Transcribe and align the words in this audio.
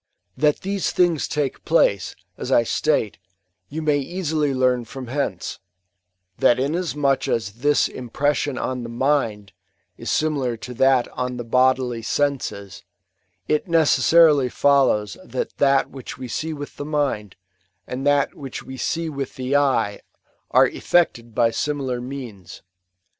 That 0.35 0.61
these 0.61 0.89
things 0.91 1.27
take 1.27 1.63
place, 1.63 2.15
as 2.35 2.51
I 2.51 2.63
state, 2.63 3.19
you 3.69 3.83
may 3.83 3.99
easily 3.99 4.51
learn 4.51 4.83
from 4.83 5.05
hence; 5.05 5.59
that 6.39 6.59
inasmuch 6.59 7.27
as 7.27 7.51
this 7.61 7.87
impression 7.87 8.57
on 8.57 8.81
the 8.81 8.89
mind* 8.89 9.51
is 9.99 10.09
similar 10.09 10.57
to 10.57 10.73
that 10.73 11.07
on 11.09 11.37
the 11.37 11.43
bodily 11.43 12.01
senses, 12.01 12.83
it 13.47 13.67
necessarily 13.67 14.49
follows 14.49 15.17
that 15.23 15.55
thai 15.59 15.83
which 15.83 16.17
we 16.17 16.27
see 16.27 16.51
with 16.51 16.77
the 16.77 16.83
mind, 16.85 17.35
and 17.85 18.03
that 18.07 18.31
toMch 18.31 18.65
die 18.65 18.73
fMwith 18.73 19.35
the 19.35 19.55
eye, 19.55 19.99
are 20.49 20.65
effected 20.65 21.35
by 21.35 21.51
similar 21.51 22.01
means. 22.01 22.63